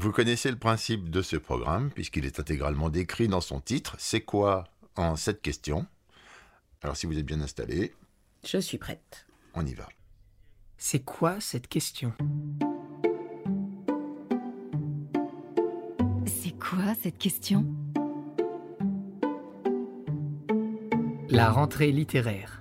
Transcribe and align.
Vous 0.00 0.12
connaissez 0.12 0.50
le 0.50 0.56
principe 0.58 1.10
de 1.10 1.22
ce 1.22 1.34
programme, 1.34 1.90
puisqu'il 1.90 2.24
est 2.24 2.38
intégralement 2.38 2.88
décrit 2.88 3.26
dans 3.26 3.40
son 3.40 3.60
titre. 3.60 3.96
C'est 3.98 4.20
quoi 4.20 4.62
en 4.94 5.16
cette 5.16 5.42
question 5.42 5.86
Alors 6.82 6.96
si 6.96 7.06
vous 7.06 7.18
êtes 7.18 7.26
bien 7.26 7.40
installé, 7.40 7.94
Je 8.44 8.58
suis 8.58 8.78
prête. 8.78 9.26
on 9.54 9.66
y 9.66 9.74
va. 9.74 9.88
C'est 10.76 11.00
quoi 11.04 11.40
cette 11.40 11.66
question? 11.66 12.12
C'est 16.26 16.56
quoi 16.56 16.94
cette 17.02 17.18
question? 17.18 17.66
La 21.28 21.50
rentrée 21.50 21.90
littéraire. 21.90 22.57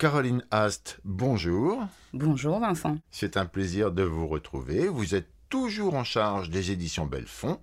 Caroline 0.00 0.42
Ast, 0.50 0.98
bonjour. 1.04 1.86
Bonjour 2.14 2.58
Vincent. 2.58 2.96
C'est 3.10 3.36
un 3.36 3.44
plaisir 3.44 3.92
de 3.92 4.02
vous 4.02 4.26
retrouver. 4.26 4.88
Vous 4.88 5.14
êtes 5.14 5.28
toujours 5.50 5.94
en 5.94 6.04
charge 6.04 6.48
des 6.48 6.70
éditions 6.70 7.04
Belfond 7.04 7.60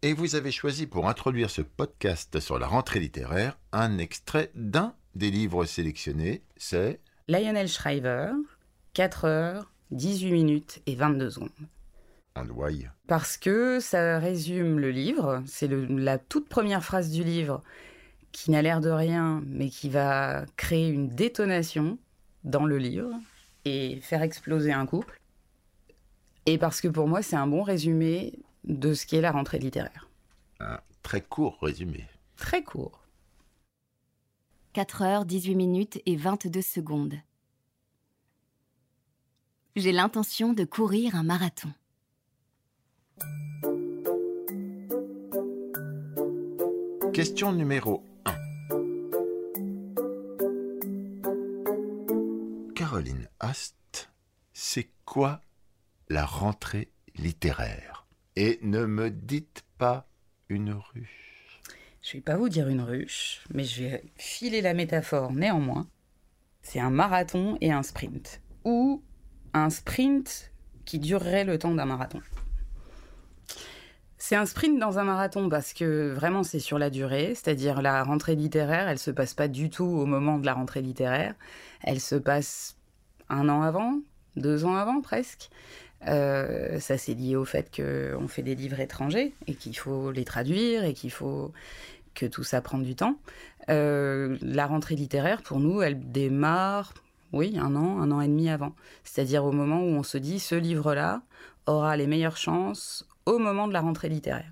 et 0.00 0.14
vous 0.14 0.34
avez 0.34 0.50
choisi 0.50 0.86
pour 0.86 1.10
introduire 1.10 1.50
ce 1.50 1.60
podcast 1.60 2.40
sur 2.40 2.58
la 2.58 2.68
rentrée 2.68 3.00
littéraire 3.00 3.58
un 3.72 3.98
extrait 3.98 4.50
d'un 4.54 4.94
des 5.14 5.30
livres 5.30 5.66
sélectionnés. 5.66 6.42
C'est 6.56 7.00
Lionel 7.28 7.68
Shriver, 7.68 8.30
4 8.94 9.26
heures, 9.26 9.70
18 9.90 10.32
minutes 10.32 10.80
et 10.86 10.94
22 10.94 11.28
secondes. 11.28 11.50
En 12.34 12.46
douaille. 12.46 12.88
Parce 13.08 13.36
que 13.36 13.78
ça 13.78 14.18
résume 14.18 14.78
le 14.78 14.90
livre, 14.90 15.42
c'est 15.44 15.68
la 15.68 16.16
toute 16.16 16.48
première 16.48 16.82
phrase 16.82 17.10
du 17.10 17.22
livre 17.22 17.62
qui 18.34 18.50
n'a 18.50 18.62
l'air 18.62 18.80
de 18.80 18.90
rien, 18.90 19.42
mais 19.46 19.70
qui 19.70 19.88
va 19.88 20.44
créer 20.56 20.88
une 20.88 21.08
détonation 21.08 21.98
dans 22.42 22.66
le 22.66 22.78
livre 22.78 23.10
et 23.64 24.00
faire 24.00 24.22
exploser 24.22 24.72
un 24.72 24.86
couple. 24.86 25.20
Et 26.44 26.58
parce 26.58 26.80
que 26.80 26.88
pour 26.88 27.06
moi, 27.06 27.22
c'est 27.22 27.36
un 27.36 27.46
bon 27.46 27.62
résumé 27.62 28.34
de 28.64 28.92
ce 28.92 29.06
qu'est 29.06 29.20
la 29.20 29.30
rentrée 29.30 29.60
littéraire. 29.60 30.10
Un 30.58 30.80
très 31.02 31.20
court 31.20 31.58
résumé. 31.62 32.04
Très 32.36 32.64
court. 32.64 33.04
4 34.72 35.02
heures, 35.02 35.24
18 35.24 35.54
minutes 35.54 36.02
et 36.04 36.16
22 36.16 36.60
secondes. 36.60 37.14
J'ai 39.76 39.92
l'intention 39.92 40.54
de 40.54 40.64
courir 40.64 41.14
un 41.14 41.22
marathon. 41.22 41.72
Question 47.12 47.52
numéro 47.52 48.02
Caroline 52.94 53.28
Ast, 53.40 54.08
c'est 54.52 54.88
quoi 55.04 55.40
la 56.08 56.24
rentrée 56.24 56.92
littéraire? 57.16 58.06
Et 58.36 58.60
ne 58.62 58.86
me 58.86 59.10
dites 59.10 59.64
pas 59.78 60.06
une 60.48 60.70
ruche. 60.70 61.60
Je 62.02 62.12
vais 62.12 62.20
pas 62.20 62.36
vous 62.36 62.48
dire 62.48 62.68
une 62.68 62.80
ruche, 62.80 63.42
mais 63.52 63.64
je 63.64 63.82
vais 63.82 64.04
filer 64.14 64.60
la 64.60 64.74
métaphore 64.74 65.32
néanmoins. 65.32 65.88
C'est 66.62 66.78
un 66.78 66.90
marathon 66.90 67.58
et 67.60 67.72
un 67.72 67.82
sprint. 67.82 68.40
Ou 68.64 69.02
un 69.54 69.70
sprint 69.70 70.52
qui 70.84 71.00
durerait 71.00 71.42
le 71.42 71.58
temps 71.58 71.74
d'un 71.74 71.86
marathon. 71.86 72.22
C'est 74.18 74.36
un 74.36 74.46
sprint 74.46 74.78
dans 74.78 75.00
un 75.00 75.04
marathon 75.04 75.48
parce 75.48 75.72
que 75.72 76.12
vraiment 76.12 76.44
c'est 76.44 76.60
sur 76.60 76.78
la 76.78 76.90
durée, 76.90 77.34
c'est-à-dire 77.34 77.82
la 77.82 78.04
rentrée 78.04 78.36
littéraire, 78.36 78.86
elle 78.86 79.00
se 79.00 79.10
passe 79.10 79.34
pas 79.34 79.48
du 79.48 79.68
tout 79.68 79.82
au 79.82 80.06
moment 80.06 80.38
de 80.38 80.46
la 80.46 80.54
rentrée 80.54 80.80
littéraire, 80.80 81.34
elle 81.82 82.00
se 82.00 82.14
passe 82.14 82.76
un 83.28 83.48
an 83.48 83.62
avant, 83.62 84.00
deux 84.36 84.64
ans 84.64 84.76
avant 84.76 85.00
presque. 85.00 85.50
Euh, 86.06 86.78
ça 86.80 86.98
c'est 86.98 87.14
lié 87.14 87.34
au 87.34 87.44
fait 87.44 87.74
qu'on 87.74 88.28
fait 88.28 88.42
des 88.42 88.54
livres 88.54 88.80
étrangers 88.80 89.32
et 89.46 89.54
qu'il 89.54 89.76
faut 89.76 90.10
les 90.10 90.24
traduire 90.24 90.84
et 90.84 90.92
qu'il 90.92 91.10
faut 91.10 91.50
que 92.14 92.26
tout 92.26 92.44
ça 92.44 92.60
prend 92.60 92.78
du 92.78 92.94
temps. 92.94 93.18
Euh, 93.70 94.36
la 94.40 94.66
rentrée 94.66 94.94
littéraire, 94.94 95.42
pour 95.42 95.60
nous, 95.60 95.82
elle 95.82 96.12
démarre, 96.12 96.94
oui, 97.32 97.56
un 97.58 97.74
an, 97.74 98.00
un 98.00 98.10
an 98.12 98.20
et 98.20 98.28
demi 98.28 98.48
avant. 98.48 98.74
C'est-à-dire 99.02 99.44
au 99.44 99.52
moment 99.52 99.80
où 99.80 99.88
on 99.88 100.02
se 100.02 100.18
dit, 100.18 100.38
ce 100.38 100.54
livre-là 100.54 101.22
aura 101.66 101.96
les 101.96 102.06
meilleures 102.06 102.36
chances 102.36 103.06
au 103.26 103.38
moment 103.38 103.66
de 103.66 103.72
la 103.72 103.80
rentrée 103.80 104.08
littéraire. 104.08 104.50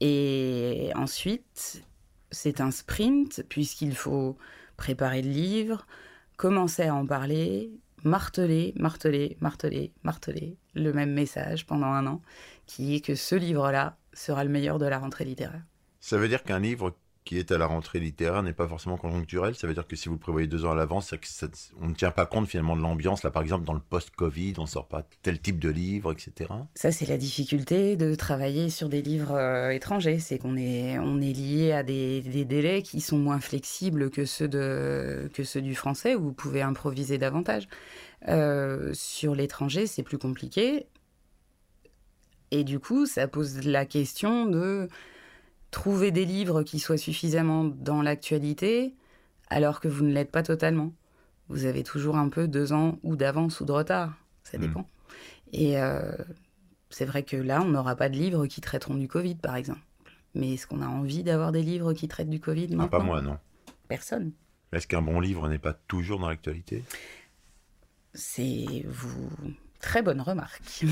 Et 0.00 0.90
ensuite, 0.94 1.82
c'est 2.30 2.60
un 2.60 2.70
sprint, 2.70 3.44
puisqu'il 3.48 3.94
faut 3.94 4.36
préparer 4.76 5.20
le 5.20 5.30
livre, 5.30 5.86
commencer 6.40 6.84
à 6.84 6.94
en 6.94 7.04
parler, 7.04 7.70
marteler, 8.02 8.72
marteler, 8.78 9.36
marteler, 9.40 9.92
marteler 10.04 10.56
le 10.74 10.94
même 10.94 11.12
message 11.12 11.66
pendant 11.66 11.88
un 11.88 12.06
an, 12.06 12.22
qui 12.64 12.94
est 12.94 13.04
que 13.04 13.14
ce 13.14 13.34
livre-là 13.34 13.98
sera 14.14 14.42
le 14.42 14.48
meilleur 14.48 14.78
de 14.78 14.86
la 14.86 14.98
rentrée 14.98 15.26
littéraire. 15.26 15.60
Ça 16.00 16.16
veut 16.16 16.28
dire 16.28 16.42
qu'un 16.42 16.58
livre 16.58 16.94
qui 17.24 17.38
est 17.38 17.52
à 17.52 17.58
la 17.58 17.66
rentrée 17.66 18.00
littéraire 18.00 18.42
n'est 18.42 18.52
pas 18.54 18.66
forcément 18.66 18.96
conjoncturel. 18.96 19.54
Ça 19.54 19.66
veut 19.66 19.74
dire 19.74 19.86
que 19.86 19.94
si 19.94 20.08
vous 20.08 20.14
le 20.14 20.20
prévoyez 20.20 20.46
deux 20.46 20.64
ans 20.64 20.72
à 20.72 20.74
l'avance, 20.74 21.14
on 21.80 21.88
ne 21.88 21.94
tient 21.94 22.10
pas 22.10 22.26
compte 22.26 22.48
finalement 22.48 22.76
de 22.76 22.82
l'ambiance. 22.82 23.22
Là, 23.22 23.30
par 23.30 23.42
exemple, 23.42 23.64
dans 23.64 23.74
le 23.74 23.80
post-Covid, 23.80 24.54
on 24.58 24.66
sort 24.66 24.88
pas 24.88 25.04
tel 25.22 25.40
type 25.40 25.58
de 25.58 25.68
livre, 25.68 26.12
etc. 26.12 26.50
Ça, 26.74 26.92
c'est 26.92 27.06
la 27.06 27.18
difficulté 27.18 27.96
de 27.96 28.14
travailler 28.14 28.70
sur 28.70 28.88
des 28.88 29.02
livres 29.02 29.34
euh, 29.34 29.70
étrangers. 29.70 30.18
C'est 30.18 30.38
qu'on 30.38 30.56
est, 30.56 30.98
on 30.98 31.20
est 31.20 31.32
lié 31.32 31.72
à 31.72 31.82
des, 31.82 32.22
des 32.22 32.44
délais 32.44 32.82
qui 32.82 33.00
sont 33.00 33.18
moins 33.18 33.40
flexibles 33.40 34.10
que 34.10 34.24
ceux, 34.24 34.48
de, 34.48 35.30
que 35.34 35.44
ceux 35.44 35.60
du 35.60 35.74
français, 35.74 36.14
où 36.14 36.22
vous 36.22 36.32
pouvez 36.32 36.62
improviser 36.62 37.18
davantage. 37.18 37.68
Euh, 38.28 38.90
sur 38.94 39.34
l'étranger, 39.34 39.86
c'est 39.86 40.02
plus 40.02 40.18
compliqué. 40.18 40.86
Et 42.50 42.64
du 42.64 42.80
coup, 42.80 43.06
ça 43.06 43.28
pose 43.28 43.64
la 43.64 43.84
question 43.84 44.46
de 44.46 44.88
trouver 45.70 46.10
des 46.10 46.24
livres 46.24 46.62
qui 46.62 46.78
soient 46.80 46.98
suffisamment 46.98 47.64
dans 47.64 48.02
l'actualité, 48.02 48.94
alors 49.48 49.80
que 49.80 49.88
vous 49.88 50.04
ne 50.04 50.12
l'êtes 50.12 50.30
pas 50.30 50.42
totalement. 50.42 50.92
Vous 51.48 51.64
avez 51.64 51.82
toujours 51.82 52.16
un 52.16 52.28
peu 52.28 52.46
deux 52.48 52.72
ans 52.72 52.98
ou 53.02 53.16
d'avance 53.16 53.60
ou 53.60 53.64
de 53.64 53.72
retard. 53.72 54.14
Ça 54.44 54.58
Mm. 54.58 54.60
dépend. 54.62 54.88
Et 55.52 55.78
euh, 55.80 56.12
c'est 56.90 57.04
vrai 57.04 57.22
que 57.24 57.36
là, 57.36 57.60
on 57.62 57.66
n'aura 57.68 57.96
pas 57.96 58.08
de 58.08 58.16
livres 58.16 58.46
qui 58.46 58.60
traiteront 58.60 58.94
du 58.94 59.08
Covid, 59.08 59.34
par 59.36 59.56
exemple. 59.56 59.80
Mais 60.34 60.54
est-ce 60.54 60.66
qu'on 60.68 60.80
a 60.82 60.86
envie 60.86 61.24
d'avoir 61.24 61.50
des 61.50 61.62
livres 61.62 61.92
qui 61.92 62.06
traitent 62.06 62.30
du 62.30 62.38
Covid 62.40 62.68
Ah, 62.72 62.76
maintenant? 62.76 62.88
pas 62.88 62.98
moi, 63.00 63.20
non. 63.20 63.38
Personne. 63.88 64.30
Est-ce 64.72 64.86
qu'un 64.86 65.02
bon 65.02 65.18
livre 65.18 65.48
n'est 65.48 65.58
pas 65.58 65.72
toujours 65.72 66.20
dans 66.20 66.28
l'actualité? 66.28 66.84
C'est 68.14 68.84
vous. 68.86 69.30
Très 69.80 70.02
bonne 70.02 70.20
remarque. 70.20 70.84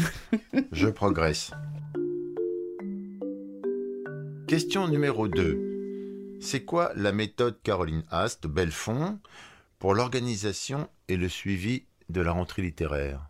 Je 0.72 0.88
progresse. 0.88 1.52
Question 4.48 4.88
numéro 4.88 5.28
2. 5.28 6.38
C'est 6.40 6.64
quoi 6.64 6.90
la 6.96 7.12
méthode 7.12 7.60
Caroline 7.62 8.02
Ast, 8.10 8.46
Belfond, 8.46 9.18
pour 9.78 9.92
l'organisation 9.92 10.88
et 11.08 11.18
le 11.18 11.28
suivi 11.28 11.84
de 12.08 12.22
la 12.22 12.32
rentrée 12.32 12.62
littéraire? 12.62 13.20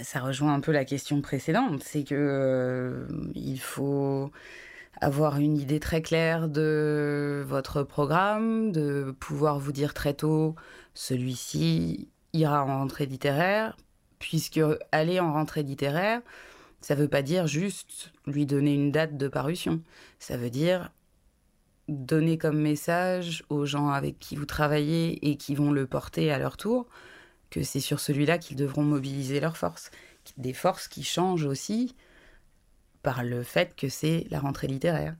Ça 0.00 0.20
rejoint 0.20 0.54
un 0.54 0.60
peu 0.60 0.72
la 0.72 0.86
question 0.86 1.20
précédente. 1.20 1.82
C'est 1.84 2.04
que 2.04 2.14
euh, 2.14 3.06
il 3.34 3.60
faut 3.60 4.30
avoir 5.02 5.38
une 5.38 5.58
idée 5.58 5.78
très 5.78 6.00
claire 6.00 6.48
de 6.48 7.44
votre 7.46 7.82
programme, 7.82 8.72
de 8.72 9.14
pouvoir 9.20 9.58
vous 9.58 9.72
dire 9.72 9.92
très 9.92 10.14
tôt 10.14 10.56
celui-ci 10.94 12.08
ira 12.32 12.64
en 12.64 12.78
rentrée 12.78 13.04
littéraire, 13.04 13.76
puisque 14.18 14.60
aller 14.90 15.20
en 15.20 15.34
rentrée 15.34 15.62
littéraire, 15.62 16.22
ça 16.82 16.94
veut 16.94 17.08
pas 17.08 17.22
dire 17.22 17.46
juste 17.46 18.12
lui 18.26 18.46
donner 18.46 18.74
une 18.74 18.90
date 18.90 19.16
de 19.16 19.28
parution. 19.28 19.82
Ça 20.18 20.36
veut 20.36 20.50
dire 20.50 20.90
donner 21.88 22.38
comme 22.38 22.60
message 22.60 23.44
aux 23.48 23.66
gens 23.66 23.88
avec 23.88 24.18
qui 24.18 24.36
vous 24.36 24.46
travaillez 24.46 25.28
et 25.28 25.36
qui 25.36 25.54
vont 25.54 25.72
le 25.72 25.86
porter 25.86 26.32
à 26.32 26.38
leur 26.38 26.56
tour 26.56 26.86
que 27.50 27.62
c'est 27.62 27.80
sur 27.80 28.00
celui-là 28.00 28.38
qu'ils 28.38 28.56
devront 28.56 28.82
mobiliser 28.82 29.38
leurs 29.38 29.56
forces. 29.56 29.90
Des 30.38 30.54
forces 30.54 30.88
qui 30.88 31.04
changent 31.04 31.44
aussi 31.44 31.94
par 33.02 33.24
le 33.24 33.42
fait 33.42 33.76
que 33.76 33.88
c'est 33.88 34.26
la 34.30 34.40
rentrée 34.40 34.68
littéraire. 34.68 35.16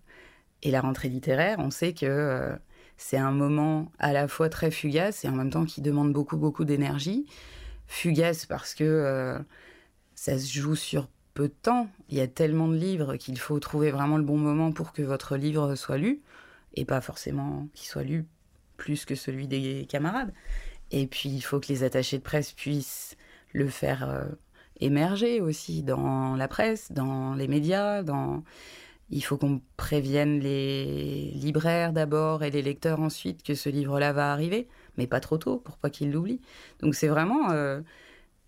Et 0.62 0.70
la 0.70 0.80
rentrée 0.80 1.08
littéraire, 1.08 1.58
on 1.58 1.70
sait 1.70 1.92
que 1.92 2.06
euh, 2.06 2.56
c'est 2.96 3.18
un 3.18 3.32
moment 3.32 3.90
à 3.98 4.12
la 4.12 4.28
fois 4.28 4.48
très 4.48 4.70
fugace 4.70 5.24
et 5.24 5.28
en 5.28 5.32
même 5.32 5.50
temps 5.50 5.64
qui 5.64 5.82
demande 5.82 6.12
beaucoup, 6.12 6.36
beaucoup 6.36 6.64
d'énergie. 6.64 7.26
Fugace 7.86 8.46
parce 8.46 8.74
que 8.74 8.84
euh, 8.84 9.38
ça 10.14 10.38
se 10.38 10.52
joue 10.52 10.76
sur 10.76 11.08
peu 11.34 11.48
de 11.48 11.54
temps. 11.62 11.88
Il 12.08 12.16
y 12.16 12.20
a 12.20 12.26
tellement 12.26 12.68
de 12.68 12.76
livres 12.76 13.16
qu'il 13.16 13.38
faut 13.38 13.58
trouver 13.60 13.90
vraiment 13.90 14.16
le 14.16 14.24
bon 14.24 14.38
moment 14.38 14.72
pour 14.72 14.92
que 14.92 15.02
votre 15.02 15.36
livre 15.36 15.74
soit 15.74 15.98
lu, 15.98 16.20
et 16.74 16.84
pas 16.84 17.00
forcément 17.00 17.68
qu'il 17.74 17.88
soit 17.88 18.02
lu 18.02 18.26
plus 18.76 19.04
que 19.04 19.14
celui 19.14 19.46
des 19.46 19.86
camarades. 19.88 20.32
Et 20.90 21.06
puis, 21.06 21.30
il 21.30 21.40
faut 21.40 21.60
que 21.60 21.68
les 21.68 21.84
attachés 21.84 22.18
de 22.18 22.22
presse 22.22 22.52
puissent 22.52 23.16
le 23.52 23.68
faire 23.68 24.08
euh, 24.08 24.24
émerger 24.80 25.40
aussi 25.40 25.82
dans 25.82 26.36
la 26.36 26.48
presse, 26.48 26.92
dans 26.92 27.34
les 27.34 27.48
médias. 27.48 28.02
Il 29.10 29.22
faut 29.22 29.36
qu'on 29.36 29.60
prévienne 29.76 30.40
les 30.40 31.30
libraires 31.34 31.92
d'abord 31.92 32.42
et 32.42 32.50
les 32.50 32.62
lecteurs 32.62 33.00
ensuite 33.00 33.42
que 33.42 33.54
ce 33.54 33.68
livre-là 33.68 34.12
va 34.12 34.32
arriver, 34.32 34.68
mais 34.96 35.06
pas 35.06 35.20
trop 35.20 35.38
tôt 35.38 35.58
pour 35.58 35.76
pas 35.76 35.90
qu'ils 35.90 36.10
l'oublient. 36.10 36.40
Donc 36.80 36.94
c'est 36.94 37.08
vraiment, 37.08 37.50
euh, 37.52 37.80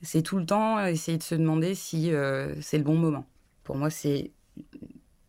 c'est 0.05 0.23
tout 0.23 0.39
le 0.39 0.47
temps 0.47 0.85
essayer 0.85 1.19
de 1.19 1.23
se 1.23 1.35
demander 1.35 1.75
si 1.75 2.13
euh, 2.13 2.55
c'est 2.61 2.79
le 2.79 2.85
bon 2.85 2.97
moment. 2.97 3.27
Pour 3.65 3.77
moi, 3.77 3.91
c'est 3.91 4.33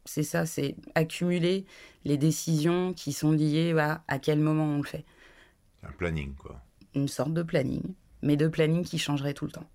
c'est 0.06 0.24
ça, 0.24 0.45
c'est 0.45 0.75
accumuler 0.94 1.66
les 2.04 2.18
décisions 2.18 2.94
qui 2.94 3.12
sont 3.12 3.31
liées 3.31 3.74
à 3.77 4.04
à 4.07 4.19
quel 4.19 4.39
moment 4.39 4.66
on 4.66 4.77
le 4.77 4.83
fait. 4.83 5.06
Un 5.83 5.92
planning, 5.92 6.36
quoi. 6.36 6.62
Une 6.94 7.07
sorte 7.07 7.33
de 7.33 7.44
planning, 7.44 7.95
mais 8.22 8.38
de 8.38 8.48
planning 8.48 8.83
qui 8.83 8.98
changerait 9.00 9.33
tout 9.33 9.45
le 9.45 9.51
temps 9.51 9.68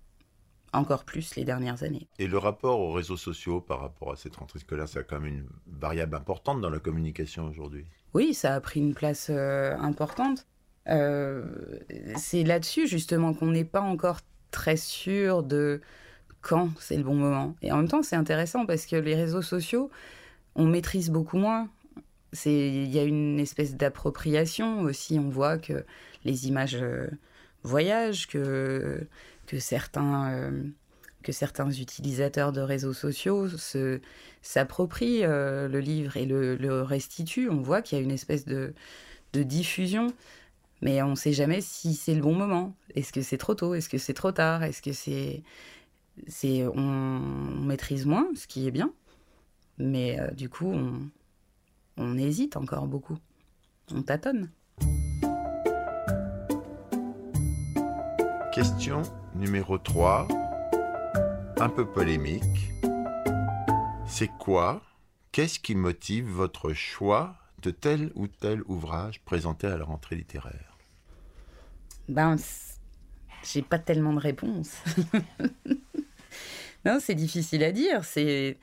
encore 0.73 1.03
plus 1.03 1.35
les 1.35 1.43
dernières 1.43 1.83
années. 1.83 2.07
Et 2.19 2.27
le 2.27 2.37
rapport 2.37 2.79
aux 2.79 2.91
réseaux 2.93 3.17
sociaux 3.17 3.61
par 3.61 3.81
rapport 3.81 4.11
à 4.11 4.15
cette 4.15 4.35
rentrée 4.35 4.59
scolaire, 4.59 4.87
c'est 4.87 5.05
quand 5.05 5.19
même 5.19 5.39
une 5.39 5.49
variable 5.67 6.15
importante 6.15 6.61
dans 6.61 6.69
la 6.69 6.79
communication 6.79 7.45
aujourd'hui. 7.47 7.85
Oui, 8.13 8.33
ça 8.33 8.55
a 8.55 8.61
pris 8.61 8.79
une 8.79 8.93
place 8.93 9.27
euh, 9.29 9.75
importante. 9.77 10.47
Euh, 10.87 11.45
c'est 12.15 12.43
là-dessus 12.43 12.87
justement 12.87 13.33
qu'on 13.33 13.51
n'est 13.51 13.65
pas 13.65 13.81
encore 13.81 14.21
très 14.51 14.77
sûr 14.77 15.43
de 15.43 15.81
quand 16.41 16.69
c'est 16.79 16.97
le 16.97 17.03
bon 17.03 17.15
moment. 17.15 17.55
Et 17.61 17.71
en 17.71 17.77
même 17.77 17.87
temps, 17.87 18.03
c'est 18.03 18.15
intéressant 18.15 18.65
parce 18.65 18.85
que 18.85 18.95
les 18.95 19.15
réseaux 19.15 19.41
sociaux, 19.41 19.89
on 20.55 20.65
maîtrise 20.65 21.09
beaucoup 21.09 21.37
moins. 21.37 21.69
Il 22.45 22.89
y 22.89 22.99
a 22.99 23.03
une 23.03 23.39
espèce 23.39 23.75
d'appropriation 23.75 24.81
aussi. 24.81 25.19
On 25.19 25.29
voit 25.29 25.57
que 25.57 25.85
les 26.23 26.47
images 26.47 26.77
euh, 26.79 27.07
voyagent, 27.63 28.27
que 28.27 29.05
que 29.47 29.59
certains, 29.59 30.31
euh, 30.31 30.63
que 31.23 31.33
certains 31.33 31.69
utilisateurs 31.69 32.53
de 32.53 32.61
réseaux 32.61 32.93
sociaux 32.93 33.47
s'approprient 34.41 35.25
euh, 35.25 35.67
le 35.67 35.79
livre 35.81 36.15
et 36.15 36.25
le, 36.25 36.55
le 36.55 36.81
restituent. 36.83 37.49
On 37.49 37.61
voit 37.61 37.81
qu'il 37.81 37.97
y 37.97 38.01
a 38.01 38.03
une 38.03 38.11
espèce 38.11 38.45
de, 38.45 38.73
de 39.33 39.43
diffusion, 39.43 40.07
mais 40.81 41.01
on 41.01 41.11
ne 41.11 41.15
sait 41.15 41.33
jamais 41.33 41.61
si 41.61 41.93
c'est 41.93 42.15
le 42.15 42.21
bon 42.21 42.35
moment. 42.35 42.75
Est-ce 42.95 43.13
que 43.13 43.21
c'est 43.21 43.37
trop 43.37 43.55
tôt? 43.55 43.73
Est-ce 43.75 43.89
que 43.89 43.97
c'est 43.97 44.13
trop 44.13 44.31
tard? 44.31 44.63
Est-ce 44.63 44.81
que 44.81 44.93
c'est... 44.93 45.43
c'est 46.27 46.65
on, 46.67 47.19
maîtrise 47.61 48.05
moins, 48.05 48.27
ce 48.35 48.47
qui 48.47 48.67
est 48.67 48.71
bien, 48.71 48.91
mais 49.77 50.19
euh, 50.19 50.31
du 50.31 50.49
coup, 50.49 50.67
on, 50.67 51.09
on 51.97 52.17
hésite 52.17 52.57
encore 52.57 52.87
beaucoup. 52.87 53.17
On 53.93 54.01
tâtonne. 54.01 54.49
Question 58.53 59.03
numéro 59.35 59.77
3, 59.77 60.27
un 61.57 61.69
peu 61.69 61.85
polémique. 61.85 62.73
C'est 64.05 64.31
quoi, 64.39 64.81
qu'est-ce 65.31 65.59
qui 65.59 65.73
motive 65.73 66.25
votre 66.25 66.73
choix 66.73 67.35
de 67.61 67.71
tel 67.71 68.11
ou 68.15 68.27
tel 68.27 68.61
ouvrage 68.63 69.21
présenté 69.23 69.67
à 69.67 69.77
la 69.77 69.85
rentrée 69.85 70.15
littéraire? 70.15 70.70
Ben, 72.11 72.35
j'ai 73.43 73.61
pas 73.61 73.79
tellement 73.79 74.13
de 74.13 74.19
réponse. 74.19 74.75
non, 76.85 76.99
c'est 76.99 77.15
difficile 77.15 77.63
à 77.63 77.71
dire. 77.71 78.03
C'est 78.03 78.57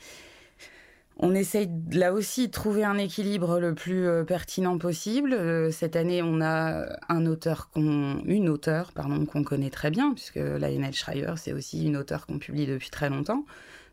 on 1.21 1.35
essaye 1.35 1.69
là 1.91 2.12
aussi 2.12 2.47
de 2.47 2.53
trouver 2.53 2.85
un 2.85 2.97
équilibre 2.97 3.59
le 3.59 3.75
plus 3.75 4.06
euh, 4.06 4.23
pertinent 4.23 4.79
possible. 4.79 5.33
Euh, 5.33 5.73
cette 5.73 5.97
année, 5.97 6.23
on 6.23 6.41
a 6.41 6.97
un 7.09 7.27
auteur 7.27 7.71
qu'on, 7.71 8.23
une 8.25 8.49
auteure 8.49 8.93
pardon 8.93 9.27
qu'on 9.27 9.43
connaît 9.43 9.71
très 9.71 9.91
bien, 9.91 10.12
puisque 10.15 10.37
Lionel 10.37 10.95
Schreier, 10.95 11.33
c'est 11.37 11.53
aussi 11.53 11.85
une 11.85 11.97
auteure 11.97 12.27
qu'on 12.27 12.39
publie 12.39 12.67
depuis 12.67 12.91
très 12.91 13.11
longtemps. 13.11 13.45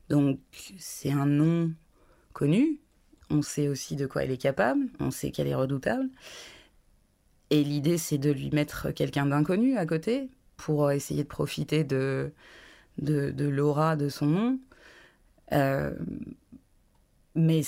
Donc 0.09 0.39
c'est 0.77 1.11
un 1.11 1.25
nom 1.25 1.71
connu. 2.33 2.79
On 3.31 3.41
sait 3.41 3.69
aussi 3.69 3.95
de 3.95 4.05
quoi 4.05 4.23
elle 4.23 4.31
est 4.31 4.37
capable. 4.37 4.85
On 4.99 5.09
sait 5.09 5.31
qu'elle 5.31 5.47
est 5.47 5.55
redoutable. 5.55 6.09
Et 7.49 7.63
l'idée, 7.63 7.97
c'est 7.97 8.17
de 8.17 8.31
lui 8.31 8.49
mettre 8.51 8.91
quelqu'un 8.91 9.27
d'inconnu 9.27 9.77
à 9.77 9.85
côté 9.85 10.29
pour 10.57 10.91
essayer 10.91 11.23
de 11.23 11.27
profiter 11.27 11.83
de, 11.83 12.31
de, 12.97 13.31
de 13.31 13.45
l'aura 13.45 13.95
de 13.95 14.09
son 14.09 14.25
nom. 14.25 14.59
Euh, 15.51 15.93
mais 17.35 17.61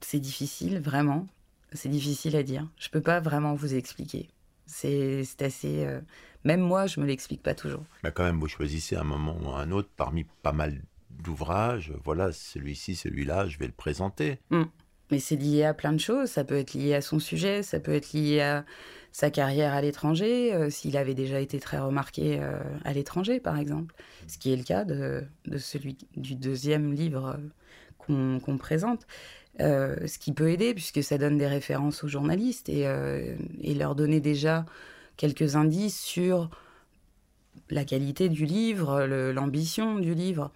c'est 0.00 0.18
difficile, 0.18 0.80
vraiment. 0.80 1.26
C'est 1.72 1.88
difficile 1.88 2.36
à 2.36 2.42
dire. 2.42 2.68
Je 2.78 2.88
peux 2.88 3.00
pas 3.00 3.20
vraiment 3.20 3.54
vous 3.54 3.74
expliquer. 3.74 4.28
C'est 4.66 5.24
assez. 5.40 5.84
Euh... 5.84 6.00
Même 6.44 6.60
moi, 6.60 6.86
je 6.86 7.00
me 7.00 7.06
l'explique 7.06 7.42
pas 7.42 7.54
toujours. 7.54 7.84
Mais 8.02 8.12
quand 8.12 8.24
même, 8.24 8.40
vous 8.40 8.48
choisissez 8.48 8.96
un 8.96 9.04
moment 9.04 9.36
ou 9.42 9.50
un 9.50 9.70
autre 9.70 9.90
parmi 9.96 10.24
pas 10.42 10.52
mal 10.52 10.80
d'ouvrages. 11.10 11.92
Voilà, 12.04 12.32
celui-ci, 12.32 12.96
celui-là, 12.96 13.48
je 13.48 13.58
vais 13.58 13.66
le 13.66 13.72
présenter. 13.72 14.38
Mmh. 14.50 14.62
Mais 15.10 15.18
c'est 15.18 15.36
lié 15.36 15.64
à 15.64 15.74
plein 15.74 15.92
de 15.92 16.00
choses. 16.00 16.30
Ça 16.30 16.44
peut 16.44 16.56
être 16.56 16.74
lié 16.74 16.94
à 16.94 17.00
son 17.00 17.18
sujet, 17.18 17.62
ça 17.62 17.80
peut 17.80 17.94
être 17.94 18.12
lié 18.12 18.40
à 18.40 18.64
sa 19.12 19.30
carrière 19.30 19.72
à 19.72 19.80
l'étranger, 19.80 20.52
euh, 20.52 20.68
s'il 20.68 20.96
avait 20.96 21.14
déjà 21.14 21.40
été 21.40 21.58
très 21.58 21.78
remarqué 21.78 22.38
euh, 22.40 22.58
à 22.84 22.92
l'étranger, 22.92 23.40
par 23.40 23.56
exemple. 23.58 23.94
Ce 24.26 24.36
qui 24.36 24.52
est 24.52 24.56
le 24.56 24.64
cas 24.64 24.84
de, 24.84 25.24
de 25.46 25.58
celui 25.58 25.96
du 26.16 26.34
deuxième 26.34 26.92
livre 26.92 27.38
qu'on 27.98 28.58
présente. 28.58 29.06
Euh, 29.60 30.06
ce 30.06 30.18
qui 30.18 30.32
peut 30.32 30.50
aider, 30.50 30.74
puisque 30.74 31.02
ça 31.02 31.16
donne 31.16 31.38
des 31.38 31.46
références 31.46 32.04
aux 32.04 32.08
journalistes 32.08 32.68
et, 32.68 32.86
euh, 32.86 33.34
et, 33.62 33.72
leur 33.72 33.94
donner 33.94 34.20
déjà 34.20 34.66
quelques 35.16 35.56
indices 35.56 35.98
sur 35.98 36.50
la 37.70 37.86
qualité 37.86 38.28
du 38.28 38.44
livre, 38.44 39.06
l'ambition 39.06 39.98
du 39.98 40.12
livre. 40.14 40.52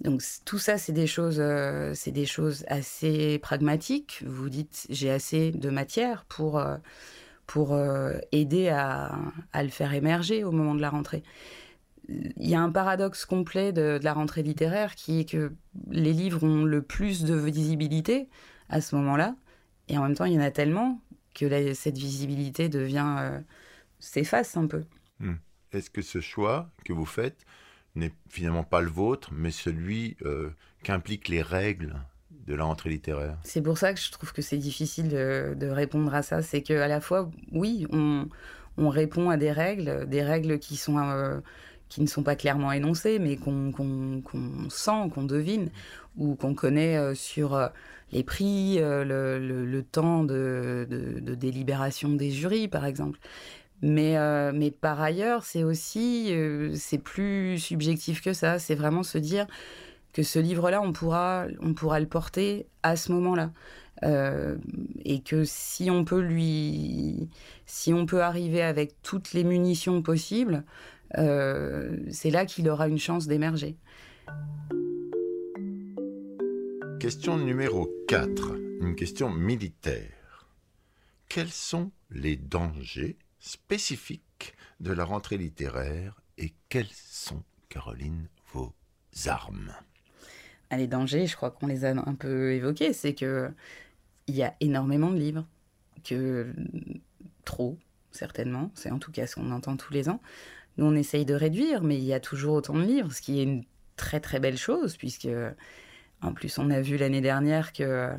Donc 0.00 0.22
tout 0.44 0.58
ça, 0.58 0.78
c'est 0.78 0.92
des 0.92 1.06
choses, 1.06 1.40
euh, 1.40 1.92
c'est 1.94 2.12
des 2.12 2.26
choses 2.26 2.64
assez 2.68 3.38
pragmatiques. 3.38 4.22
Vous 4.26 4.48
dites, 4.48 4.86
j'ai 4.90 5.10
assez 5.10 5.50
de 5.50 5.70
matière 5.70 6.24
pour 6.26 6.58
euh, 6.58 6.76
pour 7.46 7.72
euh, 7.72 8.18
aider 8.30 8.68
à, 8.68 9.18
à, 9.52 9.62
le 9.62 9.70
faire 9.70 9.94
émerger 9.94 10.44
au 10.44 10.52
moment 10.52 10.74
de 10.74 10.82
la 10.82 10.90
rentrée 10.90 11.22
il 12.08 12.48
y 12.48 12.54
a 12.54 12.60
un 12.60 12.70
paradoxe 12.70 13.26
complet 13.26 13.72
de, 13.72 14.00
la 14.02 14.14
rentrée 14.14 14.42
littéraire 14.42 14.94
qui 14.94 15.20
est 15.20 15.24
que 15.28 15.52
les 15.90 16.12
livres 16.12 16.42
ont 16.42 16.64
le 16.64 16.80
plus 16.82 17.22
de 17.24 17.34
visibilité 17.34 18.28
à 18.70 18.80
ce 18.80 18.96
moment-là, 18.96 19.36
et 19.88 19.98
en 19.98 20.02
même 20.02 20.14
temps, 20.14 20.24
il 20.24 20.32
y 20.32 20.38
en 20.38 20.42
a 20.42 20.50
tellement 20.50 21.02
que 21.34 21.74
cette 21.74 21.98
visibilité 21.98 22.68
devient 22.68 23.40
s'efface 23.98 24.56
un 24.56 24.66
peu. 24.66 24.84
Mmh. 25.20 25.34
Est-ce 25.72 25.90
que 25.90 26.02
ce 26.02 26.20
choix 26.20 26.70
que 26.84 26.92
vous 26.92 27.06
faites 27.06 27.44
n'est 27.98 28.12
finalement 28.28 28.64
pas 28.64 28.80
le 28.80 28.88
vôtre, 28.88 29.30
mais 29.32 29.50
celui 29.50 30.16
euh, 30.22 30.50
qu'impliquent 30.82 31.28
les 31.28 31.42
règles 31.42 31.94
de 32.46 32.54
la 32.54 32.64
rentrée 32.64 32.90
littéraire 32.90 33.36
C'est 33.42 33.60
pour 33.60 33.76
ça 33.76 33.92
que 33.92 34.00
je 34.00 34.10
trouve 34.10 34.32
que 34.32 34.40
c'est 34.40 34.56
difficile 34.56 35.08
de, 35.08 35.68
répondre 35.68 36.14
à 36.14 36.22
ça. 36.22 36.42
C'est 36.42 36.62
qu'à 36.62 36.88
la 36.88 37.00
fois, 37.00 37.30
oui, 37.52 37.86
on, 37.90 38.28
on, 38.78 38.88
répond 38.88 39.28
à 39.28 39.36
des 39.36 39.52
règles, 39.52 40.08
des 40.08 40.22
règles 40.22 40.58
qui 40.58 40.76
sont 40.76 40.98
euh, 40.98 41.40
qui 41.90 42.00
ne 42.02 42.06
sont 42.06 42.22
pas 42.22 42.36
clairement 42.36 42.72
énoncés, 42.72 43.18
mais 43.18 43.36
qu'on 43.36 43.72
qu 43.72 44.22
qu 44.22 44.38
sent, 44.70 45.10
qu'on 45.14 45.24
devine, 45.24 45.70
ou 46.16 46.34
qu'on 46.36 46.54
connaît 46.54 46.96
euh, 46.96 47.14
sur 47.14 47.70
les 48.12 48.22
prix, 48.22 48.78
le, 48.80 49.80
temps 49.82 50.24
de, 50.24 50.86
délibération 51.34 52.10
des 52.10 52.30
jurys, 52.30 52.68
par 52.68 52.86
exemple. 52.86 53.18
Mais, 53.82 54.16
euh, 54.16 54.52
mais 54.54 54.70
par 54.70 55.00
ailleurs, 55.00 55.44
c'est 55.44 55.62
aussi, 55.62 56.34
euh, 56.34 56.72
c'est 56.74 56.98
plus 56.98 57.58
subjectif 57.58 58.20
que 58.20 58.32
ça. 58.32 58.58
C'est 58.58 58.74
vraiment 58.74 59.02
se 59.02 59.18
dire 59.18 59.46
que 60.12 60.22
ce 60.22 60.38
livre-là, 60.38 60.80
on 60.82 60.92
pourra, 60.92 61.46
on 61.60 61.74
pourra 61.74 62.00
le 62.00 62.06
porter 62.06 62.66
à 62.82 62.96
ce 62.96 63.12
moment-là. 63.12 63.52
Euh, 64.04 64.56
et 65.04 65.20
que 65.20 65.44
si 65.44 65.90
on 65.90 66.04
peut 66.04 66.20
lui, 66.20 67.28
si 67.66 67.92
on 67.92 68.06
peut 68.06 68.22
arriver 68.22 68.62
avec 68.62 68.94
toutes 69.02 69.32
les 69.32 69.44
munitions 69.44 70.02
possibles, 70.02 70.64
c'est 71.14 72.30
là 72.30 72.44
qu'il 72.44 72.68
aura 72.68 72.86
une 72.86 72.98
chance 72.98 73.26
d'émerger. 73.26 73.76
Question 77.00 77.38
numéro 77.38 77.88
4, 78.08 78.56
une 78.80 78.94
question 78.94 79.30
militaire. 79.30 80.46
Quels 81.28 81.50
sont 81.50 81.90
les 82.10 82.36
dangers 82.36 83.16
spécifiques 83.38 84.54
de 84.80 84.92
la 84.92 85.04
rentrée 85.04 85.38
littéraire 85.38 86.20
et 86.36 86.52
quelles 86.68 86.92
sont, 86.92 87.42
Caroline, 87.68 88.28
vos 88.52 88.74
armes? 89.26 89.74
Les 90.70 90.86
dangers, 90.86 91.26
je 91.26 91.34
crois 91.34 91.50
qu'on 91.50 91.66
les 91.66 91.84
a 91.84 91.90
un 91.90 92.14
peu 92.14 92.52
évoqués, 92.52 92.92
c'est 92.92 93.14
que 93.14 93.50
il 94.26 94.36
y 94.36 94.42
a 94.42 94.54
énormément 94.60 95.10
de 95.10 95.16
livres, 95.16 95.46
que 96.04 96.52
trop, 97.44 97.78
certainement, 98.10 98.70
c'est 98.74 98.90
en 98.90 98.98
tout 98.98 99.10
cas 99.10 99.26
ce 99.26 99.36
qu'on 99.36 99.50
entend 99.50 99.76
tous 99.76 99.92
les 99.92 100.10
ans. 100.10 100.20
Nous, 100.76 100.84
on 100.84 100.94
essaye 100.94 101.24
de 101.24 101.34
réduire, 101.34 101.82
mais 101.82 101.96
il 101.96 102.04
y 102.04 102.12
a 102.12 102.20
toujours 102.20 102.54
autant 102.54 102.74
de 102.74 102.82
livres, 102.82 103.12
ce 103.12 103.22
qui 103.22 103.40
est 103.40 103.42
une 103.42 103.64
très 103.96 104.20
très 104.20 104.38
belle 104.38 104.58
chose, 104.58 104.96
puisque 104.96 105.28
en 106.20 106.32
plus 106.34 106.58
on 106.58 106.70
a 106.70 106.80
vu 106.80 106.98
l'année 106.98 107.20
dernière 107.22 107.72
que 107.72 108.12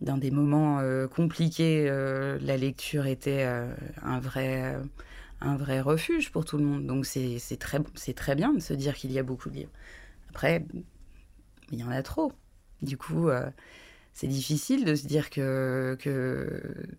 dans 0.00 0.16
des 0.16 0.30
moments 0.30 0.80
euh, 0.80 1.06
compliqués, 1.06 1.86
euh, 1.88 2.38
la 2.40 2.56
lecture 2.56 3.06
était 3.06 3.44
euh, 3.44 3.72
un, 4.02 4.18
vrai, 4.20 5.80
refuge 5.80 6.30
pour 6.30 6.44
tout 6.44 6.58
le 6.58 6.64
monde. 6.64 6.86
Donc 6.86 7.06
c'est 7.06 7.58
très, 7.58 8.34
bien 8.34 8.52
de 8.52 8.60
se 8.60 8.74
dire 8.74 8.94
qu'il 8.94 9.12
y 9.12 9.18
a 9.18 9.22
beaucoup 9.22 9.50
de 9.50 9.54
livres. 9.54 9.72
Après, 10.30 10.64
il 11.70 11.78
y 11.78 11.84
en 11.84 11.90
a 11.90 12.02
trop. 12.02 12.32
Du 12.82 12.96
coup, 12.96 13.30
c'est 14.12 14.26
difficile 14.26 14.84
de 14.84 14.94
se 14.94 15.06
dire 15.06 15.30
que 15.30 15.96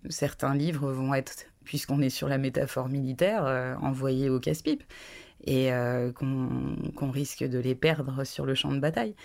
certains 0.10 0.56
livres 0.56 0.92
vont 0.92 1.14
être, 1.14 1.46
puisqu'on 1.64 2.02
est 2.02 2.10
sur 2.10 2.28
la 2.28 2.38
métaphore 2.38 2.90
militaire, 2.90 3.78
envoyés 3.82 4.30
au 4.30 4.40
casse-pipe 4.40 4.84
et 5.46 5.70
qu'on 6.16 7.12
risque 7.12 7.44
de 7.44 7.60
les 7.60 7.76
perdre 7.76 8.24
sur 8.24 8.46
le 8.46 8.56
champ 8.56 8.72
de 8.72 8.80
bataille. 8.80 9.16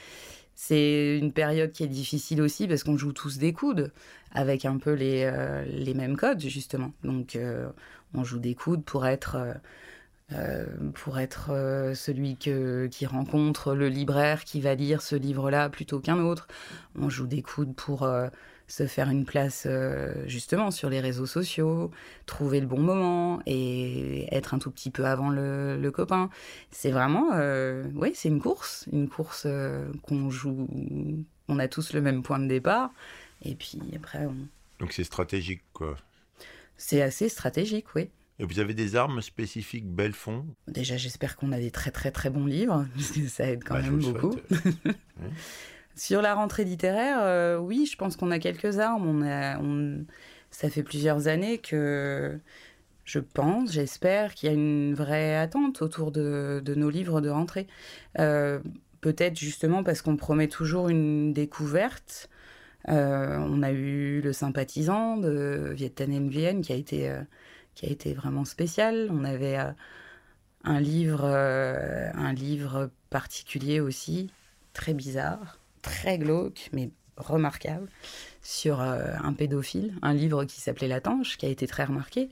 C'est 0.62 1.17
une 1.19 1.33
période 1.33 1.73
qui 1.73 1.85
est 1.85 1.88
difficile 1.88 2.43
aussi 2.43 2.69
parce 2.69 2.85
qu'on 2.85 2.99
joue 2.99 3.14
tous 3.14 3.38
des 3.38 3.55
coudes 3.55 3.90
avec 4.31 4.67
un 4.67 4.76
peu 4.76 4.93
les, 4.93 5.23
euh, 5.25 5.95
mêmes 5.95 6.19
codes, 6.19 6.38
justement. 6.38 6.93
Donc, 7.02 7.35
euh, 7.35 7.71
on 8.12 8.25
joue 8.25 8.38
des 8.38 8.55
coudes 8.55 8.85
pour 8.85 9.07
être, 9.07 9.38
euh, 10.33 10.67
pour 10.95 11.19
être 11.19 11.49
celui 11.95 12.37
que, 12.37 12.87
qui 12.87 13.07
rencontre 13.07 13.75
le 13.75 13.89
libraire 13.89 14.45
qui 14.45 14.61
va 14.61 14.75
lire 14.75 15.03
ce 15.03 15.17
livre-là 15.17 15.69
plutôt 15.69 16.01
qu'un 16.01 16.19
autre. 16.19 16.47
On 16.99 17.09
joue 17.09 17.27
des 17.27 17.43
coudes 17.43 17.75
pour 17.75 18.07
se 18.71 18.87
faire 18.87 19.11
une 19.11 19.25
place 19.25 19.65
euh, 19.67 20.27
justement 20.27 20.71
sur 20.71 20.91
les 20.91 21.01
réseaux 21.01 21.27
sociaux, 21.27 21.91
trouver 22.27 22.61
le 22.61 22.67
bon 22.67 22.81
moment 22.81 23.41
et 23.47 24.33
être 24.35 24.55
un 24.55 24.59
tout 24.59 24.71
petit 24.71 24.91
peu 24.91 25.05
avant 25.07 25.29
le, 25.29 25.91
copain. 25.93 26.31
C'est 26.71 26.93
vraiment, 26.93 27.31
euh, 27.35 27.85
oui, 27.97 28.13
c'est 28.15 28.29
une 28.29 28.41
course, 28.41 28.89
une 28.93 29.09
course 29.09 29.43
euh, 29.47 29.91
qu'on 30.03 30.31
joue, 30.31 30.69
on 31.49 31.59
a 31.59 31.67
tous 31.67 31.93
le 31.93 32.01
même 32.01 32.23
point 32.23 32.39
de 32.39 32.47
départ 32.47 32.93
et 33.43 33.57
puis 33.57 33.81
après 33.97 34.25
on... 34.27 34.37
Donc 34.79 34.93
c'est 34.93 35.05
stratégique 35.05 35.63
quoi. 35.73 35.97
C'est 36.77 37.03
assez 37.03 37.29
stratégique, 37.29 37.87
oui. 37.97 38.09
Et 38.41 38.45
vous 38.47 38.59
avez 38.59 38.73
des 38.73 38.97
armes 38.97 39.21
spécifiques 39.21 39.87
Belfond? 39.87 40.47
Déjà, 40.67 40.97
j'espère 40.97 41.37
qu'on 41.37 41.53
a 41.53 41.59
des 41.59 41.71
très 41.71 41.91
très 41.91 42.11
très 42.11 42.31
bons 42.31 42.47
livres, 42.47 42.87
parce 42.95 43.11
que 43.11 43.29
ça 43.29 43.47
aide 43.47 43.63
quand 43.63 43.75
bah, 43.75 43.83
même 43.83 43.99
beaucoup. 43.99 44.35
Sur 45.95 46.23
la 46.23 46.35
rentrée 46.35 46.65
littéraire, 46.65 47.19
euh, 47.21 47.59
oui, 47.59 47.85
je 47.85 47.99
pense 47.99 48.17
qu'on 48.17 48.31
a 48.31 48.39
quelques 48.39 48.79
armes. 48.79 49.07
On 49.07 49.23
a, 49.23 49.61
Ça 50.51 50.71
fait 50.71 50.83
plusieurs 50.83 51.29
années 51.29 51.59
que 51.59 52.41
je 53.05 53.19
pense, 53.19 53.73
j'espère 53.73 54.35
qu'il 54.35 54.49
y 54.49 54.51
a 54.51 54.55
une 54.55 54.95
vraie 54.95 55.37
attente 55.37 55.83
autour 55.83 56.11
de, 56.11 56.63
nos 56.75 56.89
livres 56.89 57.21
de 57.21 57.29
rentrée. 57.29 57.67
Euh, 58.19 58.61
peut-être 59.03 59.39
justement 59.39 59.85
parce 59.85 60.01
qu'on 60.01 60.17
promet 60.17 60.49
toujours 60.49 60.89
une 60.89 61.35
découverte. 61.35 62.31
Euh, 62.89 63.37
on 63.39 63.63
a 63.63 63.73
eu 63.73 64.23
le 64.23 64.33
sympathisant 64.33 65.19
de 65.19 65.73
Viet 65.75 65.93
Nguyen 66.01 66.63
qui 66.63 66.73
a 66.73 66.77
été 66.77 67.13
qui 67.81 67.87
a 67.87 67.89
été 67.89 68.13
vraiment 68.13 68.45
spécial. 68.45 69.09
On 69.11 69.25
avait 69.25 69.57
un 70.65 70.81
livre 70.81 71.25
un 71.25 72.33
livre 72.35 72.91
particulier 73.09 73.81
aussi 73.81 74.31
très 74.75 74.93
bizarre 74.93 75.61
très 75.83 76.19
glauque, 76.19 76.69
mais 76.73 76.91
remarquable, 77.17 77.89
sur 78.43 78.81
euh, 78.81 79.13
un 79.23 79.33
pédophile, 79.33 79.95
un 80.03 80.13
livre 80.13 80.45
qui 80.45 80.61
s'appelait 80.61 80.89
La 80.89 81.01
Tanche, 81.01 81.37
qui 81.37 81.47
a 81.47 81.49
été 81.49 81.67
très 81.67 81.85
remarqué. 81.85 82.29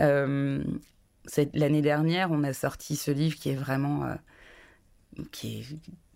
Euh, 0.00 0.62
l'année 1.54 1.82
dernière, 1.82 2.30
on 2.30 2.42
a 2.44 2.52
sorti 2.52 2.96
ce 2.96 3.10
livre 3.10 3.36
qui 3.36 3.50
est 3.50 3.56
vraiment 3.56 4.04
euh, 4.04 4.14
qui 5.32 5.60
est 5.60 5.64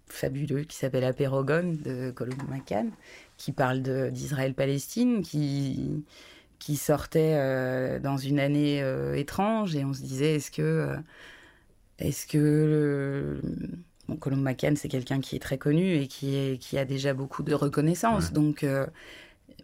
fabuleux, 0.08 0.64
qui 0.64 0.76
s'appelle 0.76 1.04
Apérogone 1.04 1.78
de 1.78 2.10
Colum 2.10 2.38
McCann, 2.48 2.90
qui 3.38 3.52
parle 3.52 3.82
d'Israël-Palestine, 4.10 5.22
qui, 5.22 6.04
qui 6.62 6.76
sortait 6.76 7.98
dans 8.00 8.16
une 8.16 8.38
année 8.38 8.82
étrange, 9.16 9.74
et 9.74 9.84
on 9.84 9.92
se 9.92 10.02
disait, 10.02 10.36
est-ce 10.36 10.50
que, 10.50 10.96
est-ce 11.98 12.26
que 12.26 12.38
le, 12.38 13.40
Bon, 14.08 14.16
Colombe 14.16 14.42
McCann, 14.42 14.76
c'est 14.76 14.88
quelqu'un 14.88 15.20
qui 15.20 15.36
est 15.36 15.38
très 15.38 15.58
connu 15.58 15.94
et 15.94 16.08
qui, 16.08 16.34
est, 16.34 16.58
qui 16.58 16.76
a 16.76 16.84
déjà 16.84 17.14
beaucoup 17.14 17.42
de 17.42 17.54
reconnaissance. 17.54 18.32
Donc, 18.32 18.64
euh, 18.64 18.86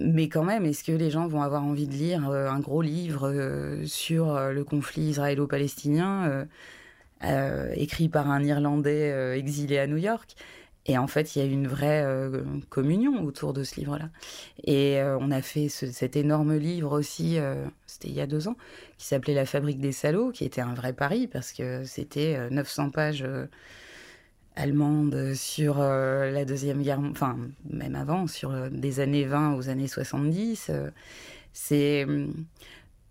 mais 0.00 0.28
quand 0.28 0.44
même, 0.44 0.64
est-ce 0.64 0.84
que 0.84 0.92
les 0.92 1.10
gens 1.10 1.26
vont 1.26 1.42
avoir 1.42 1.64
envie 1.64 1.88
de 1.88 1.92
lire 1.92 2.30
euh, 2.30 2.48
un 2.48 2.60
gros 2.60 2.82
livre 2.82 3.28
euh, 3.28 3.84
sur 3.84 4.38
le 4.50 4.64
conflit 4.64 5.02
israélo-palestinien 5.02 6.46
écrit 7.74 8.08
par 8.08 8.30
un 8.30 8.44
Irlandais 8.44 9.36
exilé 9.36 9.78
à 9.78 9.88
New 9.88 9.96
York? 9.96 10.36
Et 10.88 10.98
en 10.98 11.06
fait, 11.06 11.36
il 11.36 11.38
y 11.38 11.42
a 11.42 11.44
eu 11.46 11.52
une 11.52 11.68
vraie 11.68 12.04
communion 12.70 13.22
autour 13.22 13.52
de 13.52 13.62
ce 13.62 13.76
livre-là. 13.76 14.08
Et 14.64 15.00
on 15.20 15.30
a 15.30 15.42
fait 15.42 15.68
cet 15.68 16.16
énorme 16.16 16.56
livre 16.56 16.98
aussi, 16.98 17.38
c'était 17.86 18.08
il 18.08 18.14
y 18.14 18.20
a 18.20 18.26
deux 18.26 18.48
ans, 18.48 18.56
qui 18.96 19.06
s'appelait 19.06 19.34
La 19.34 19.46
fabrique 19.46 19.80
des 19.80 19.92
salauds, 19.92 20.32
qui 20.32 20.44
était 20.44 20.62
un 20.62 20.74
vrai 20.74 20.94
pari 20.94 21.26
parce 21.26 21.52
que 21.52 21.84
c'était 21.84 22.48
900 22.50 22.90
pages 22.90 23.24
allemande 24.58 25.34
sur 25.34 25.80
euh, 25.80 26.30
la 26.30 26.44
Deuxième 26.44 26.82
Guerre, 26.82 27.00
enfin, 27.00 27.38
même 27.70 27.94
avant, 27.94 28.26
sur 28.26 28.50
euh, 28.50 28.68
des 28.70 29.00
années 29.00 29.24
20 29.24 29.54
aux 29.54 29.68
années 29.68 29.88
70. 29.88 30.68
Euh, 30.70 30.90
c'est. 31.52 32.06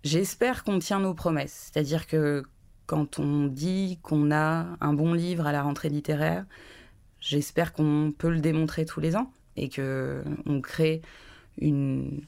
J'espère 0.04 0.64
qu'on 0.64 0.80
tient 0.80 1.00
nos 1.00 1.14
promesses. 1.14 1.72
C'est-à-dire 1.72 2.06
que 2.08 2.44
quand 2.86 3.20
on 3.20 3.48
dit 3.48 4.00
qu'on 4.04 4.32
a 4.32 4.68
un 4.80 4.94
bon 4.94 5.14
livre 5.14 5.48
à 5.48 5.52
la 5.52 5.64
rentrée 5.64 5.90
littéraire, 5.90 6.46
j'espère 7.20 7.74
qu'on 7.74 8.14
peut 8.18 8.30
le 8.30 8.40
démontrer 8.40 8.86
tous 8.86 9.00
les 9.00 9.16
ans 9.16 9.32
et 9.56 9.70
que 9.70 10.24
on 10.46 10.62
crée 10.62 11.02
une, 11.60 12.22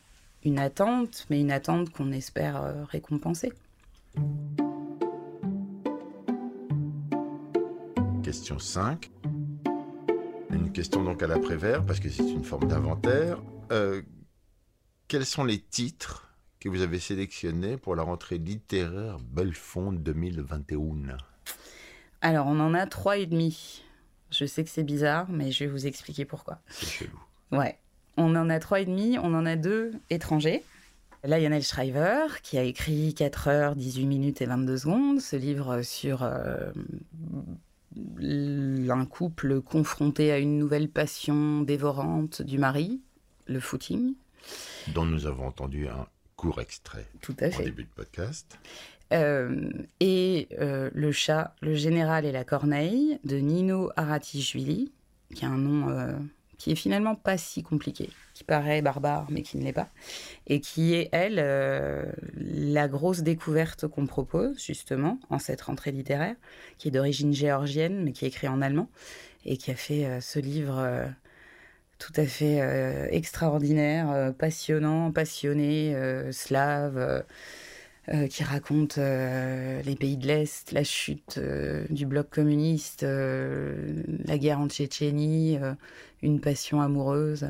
une 0.44 0.60
attente, 0.60 1.26
mais 1.30 1.40
une 1.40 1.52
attente 1.52 1.90
qu'on 1.92 2.12
espère 2.12 2.88
récompenser. 2.90 3.54
question 8.30 8.60
5. 8.60 9.10
Une 10.52 10.72
question 10.72 11.04
donc 11.04 11.24
à 11.24 11.26
l'après-vert, 11.28 11.84
parce 11.84 12.00
que 12.00 12.10
c'est 12.10 12.30
une 12.30 12.44
forme 12.44 12.68
d'inventaire. 12.68 13.42
Euh, 13.72 14.04
quels 15.08 15.26
sont 15.26 15.44
les 15.44 15.60
titres 15.60 16.32
que 16.60 16.70
vous 16.70 16.84
avez 16.84 17.00
sélectionnés 17.00 17.78
pour 17.78 17.96
la 17.96 18.04
rentrée 18.04 18.38
littéraire 18.38 19.18
Belfond 19.20 19.94
2021 19.94 21.18
Alors, 22.22 22.46
on 22.46 22.60
en 22.60 22.76
a 22.76 22.86
trois 22.86 23.18
et 23.18 23.26
demi. 23.26 23.84
Je 24.32 24.46
sais 24.46 24.64
que 24.64 24.70
c'est 24.70 24.84
bizarre, 24.84 25.28
mais 25.30 25.52
je 25.52 25.64
vais 25.64 25.70
vous 25.70 25.88
expliquer 25.88 26.26
pourquoi. 26.26 26.60
C'est 26.70 26.88
chelou. 26.88 27.20
Ouais. 27.52 27.78
On 28.18 28.36
en 28.36 28.50
a 28.50 28.60
trois 28.60 28.82
et 28.82 28.86
demi, 28.86 29.18
on 29.18 29.34
en 29.34 29.46
a 29.46 29.56
deux 29.56 29.92
étrangers. 30.10 30.64
Lionel 31.24 31.64
Shriver, 31.64 32.28
qui 32.44 32.58
a 32.58 32.64
écrit 32.64 33.14
4 33.14 33.48
heures, 33.48 33.76
18 33.76 34.06
minutes 34.06 34.42
et 34.42 34.46
22 34.46 34.78
secondes, 34.78 35.20
ce 35.20 35.36
livre 35.36 35.82
sur 35.82 36.24
euh, 36.24 36.72
un 38.90 39.06
couple 39.06 39.62
confronté 39.62 40.32
à 40.32 40.38
une 40.38 40.58
nouvelle 40.58 40.90
passion 40.90 41.62
dévorante 41.62 42.42
du 42.42 42.58
mari, 42.58 43.02
le 43.48 43.60
footing. 43.60 44.14
Dont 44.94 45.06
nous 45.06 45.26
avons 45.26 45.48
entendu 45.48 45.88
un 45.88 46.08
court 46.40 46.62
extrait 46.62 47.06
Tout 47.20 47.36
à 47.42 47.52
fait. 47.52 47.64
au 47.64 47.66
début 47.66 47.84
du 47.84 47.90
podcast. 47.90 48.58
Euh, 49.12 49.70
et 50.00 50.48
euh, 50.58 50.90
Le 50.94 51.12
chat, 51.12 51.54
le 51.62 51.76
général 51.76 52.26
et 52.26 52.32
la 52.32 52.46
corneille 52.46 53.20
de 53.26 53.36
Nino 53.36 53.92
Aratichvili, 53.98 54.94
qui 55.36 55.44
a 55.44 55.50
un 55.50 55.58
nom 55.58 55.90
euh, 55.90 56.14
qui 56.58 56.72
est 56.72 56.76
finalement 56.76 57.16
pas 57.16 57.38
si 57.38 57.62
compliqué, 57.62 58.10
qui 58.34 58.46
paraît 58.46 58.82
barbare 58.82 59.28
mais 59.30 59.42
qui 59.42 59.58
ne 59.58 59.66
l'est 59.66 59.74
pas, 59.74 59.90
et 60.48 60.62
qui 60.62 60.94
est, 60.94 61.10
elle, 61.12 62.16
la 62.38 62.88
grosse 62.88 63.20
découverte 63.20 63.88
qu'on 63.88 64.06
propose 64.06 64.64
justement 64.64 65.20
en 65.30 65.40
cette 65.40 65.62
rentrée 65.62 65.92
littéraire, 65.92 66.36
qui 66.78 66.88
est 66.88 66.92
d'origine 66.92 67.34
géorgienne 67.34 68.02
mais 68.02 68.14
qui 68.14 68.24
est 68.24 68.30
écrit 68.30 68.48
en 68.48 68.62
allemand, 68.62 68.90
et 69.44 69.58
qui 69.58 69.72
a 69.72 69.76
fait 69.76 70.22
ce 70.22 70.40
livre 70.40 71.12
tout 72.00 72.14
à 72.16 72.26
fait 72.26 72.60
extraordinaire, 73.12 74.34
passionnant, 74.38 75.12
passionné, 75.12 75.96
slave. 76.32 77.24
qui 78.30 78.44
raconte 78.44 78.98
les 78.98 79.96
pays 80.00 80.18
de 80.18 80.26
l'Est, 80.26 80.72
la 80.72 80.84
chute 80.84 81.40
du 81.90 82.06
bloc 82.08 82.30
communiste, 82.30 83.04
la 83.04 84.38
guerre 84.38 84.60
en 84.60 84.68
Tchétchénie, 84.68 85.60
une 86.24 86.42
passion 86.42 86.82
amoureuse. 86.82 87.50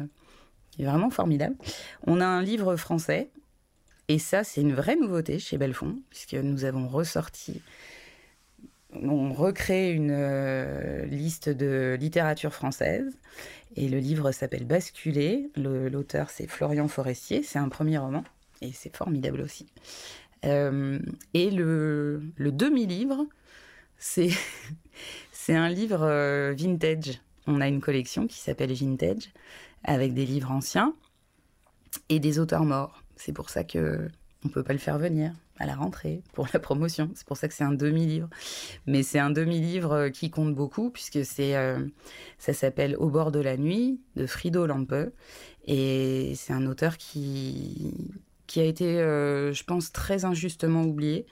Vraiment 0.78 1.10
formidable. 1.10 1.56
On 2.08 2.20
a 2.22 2.26
un 2.26 2.42
livre 2.42 2.76
français, 2.76 3.30
et 4.08 4.18
ça, 4.18 4.44
c'est 4.44 4.62
une 4.62 4.74
vraie 4.74 4.96
nouveauté 4.96 5.40
chez 5.40 5.58
Belfond, 5.58 6.00
puisque 6.10 6.34
nous 6.34 6.66
avons 6.66 6.88
ressorti, 6.88 7.62
on 8.94 9.34
recrée 9.34 9.92
une 9.92 10.12
euh, 10.12 11.06
liste 11.06 11.50
de 11.50 11.98
littérature 12.00 12.54
française, 12.54 13.18
et 13.76 13.88
le 13.88 14.00
livre 14.00 14.32
s'appelle 14.32 14.66
Basculer. 14.66 15.50
L'auteur, 15.56 16.30
c'est 16.30 16.48
Florian 16.48 16.88
Forestier, 16.88 17.44
c'est 17.44 17.60
un 17.60 17.70
premier 17.70 17.98
roman, 17.98 18.24
et 18.62 18.72
c'est 18.74 18.96
formidable 18.96 19.42
aussi. 19.42 19.68
Euh, 20.46 21.00
et 21.34 21.52
le, 21.52 22.22
demi-livre, 22.38 23.26
c'est 23.98 24.30
un 25.50 25.70
livre 25.70 26.04
euh, 26.04 26.54
vintage 26.58 27.20
on 27.50 27.62
a 27.62 27.68
une 27.68 27.82
collection 27.82 28.28
qui 28.28 28.38
s'appelle 28.38 28.74
Vintage, 28.74 29.32
avec 29.84 30.14
des 30.14 30.26
livres 30.26 30.52
anciens 30.52 30.94
et 32.10 32.20
des 32.20 32.40
auteurs 32.40 32.64
morts. 32.64 33.04
C'est 33.16 33.34
pour 33.34 33.50
ça 33.50 33.64
que 33.64 34.08
on 34.46 34.50
peut 34.50 34.64
pas 34.64 34.74
le 34.74 34.80
faire 34.80 34.98
venir 34.98 35.34
à 35.58 35.66
la 35.66 35.76
rentrée 35.76 36.22
pour 36.34 36.48
la 36.54 36.60
promotion. 36.60 37.12
C'est 37.14 37.28
pour 37.28 37.38
ça 37.38 37.48
que 37.48 37.54
c'est 37.54 37.64
un 37.64 37.74
demi-livre. 37.74 38.30
Mais 38.86 39.04
c'est 39.04 39.20
un 39.20 39.30
demi-livre 39.30 39.92
euh, 39.92 40.10
qui 40.10 40.30
compte 40.30 40.56
beaucoup 40.56 40.90
puisque 40.90 41.26
c'est, 41.26 41.56
euh, 41.56 41.80
ça 42.38 42.54
s'appelle 42.54 42.96
Au 42.98 43.10
bord 43.10 43.32
de 43.32 43.40
la 43.40 43.58
nuit 43.58 44.00
de 44.16 44.26
Frido 44.26 44.66
Lampe. 44.66 45.12
Et 45.66 46.34
c'est 46.36 46.54
un 46.54 46.66
auteur 46.66 46.98
qui, 46.98 47.94
qui 48.48 48.62
a 48.62 48.64
été, 48.64 49.00
euh, 49.00 49.54
je 49.54 49.64
pense, 49.64 49.92
très 49.92 50.26
injustement 50.26 50.84
oublié, 50.84 51.26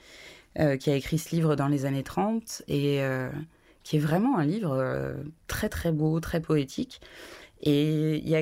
qui 0.80 0.90
a 0.90 0.96
écrit 0.96 1.20
ce 1.20 1.36
livre 1.36 1.56
dans 1.56 1.68
les 1.68 1.86
années 1.86 2.02
30 2.02 2.64
et 2.68 3.00
qui 3.84 3.98
est 3.98 4.00
vraiment 4.00 4.40
un 4.40 4.44
livre 4.44 5.16
très 5.46 5.70
très 5.70 5.92
beau, 5.92 6.20
très 6.20 6.42
poétique. 6.42 7.00
Et 7.62 8.16
il 8.16 8.28
y 8.28 8.36
a 8.36 8.42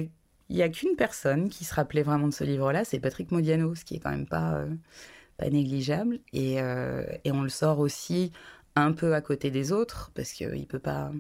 il 0.50 0.56
n'y 0.56 0.62
a 0.62 0.70
qu'une 0.70 0.96
personne 0.96 1.50
qui 1.50 1.66
se 1.66 1.74
rappelait 1.74 2.04
vraiment 2.04 2.28
de 2.28 2.34
ce 2.34 2.44
livre-là, 2.44 2.86
c'est 2.86 3.00
Patrick 3.00 3.32
Modiano, 3.32 3.74
ce 3.76 3.84
qui 3.84 3.96
est 3.96 4.00
quand 4.00 4.12
même 4.12 4.28
pas, 4.28 4.56
euh, 4.56 4.70
pas 5.38 5.50
négligeable. 5.50 6.20
Et, 6.34 6.62
euh, 6.62 7.04
et, 7.24 7.32
on 7.32 7.42
le 7.42 7.50
sort 7.50 7.80
aussi 7.80 8.32
un 8.76 8.92
peu 8.92 9.16
à 9.16 9.22
côté 9.22 9.50
des 9.50 9.72
autres, 9.72 10.12
parce 10.14 10.32
qu'il 10.32 10.50
ne 10.50 10.66
peut 10.66 10.80
pas 10.80 11.12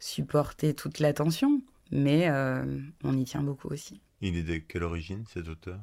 supporter 0.00 0.74
toute 0.74 0.98
l'attention, 0.98 1.62
mais 1.92 2.28
euh, 2.28 2.64
on 3.04 3.16
y 3.16 3.24
tient 3.24 3.42
beaucoup 3.42 3.68
aussi. 3.68 4.00
Il 4.20 4.36
est 4.36 4.42
de 4.42 4.56
quelle 4.56 4.82
origine, 4.82 5.24
cet 5.32 5.48
auteur? 5.48 5.78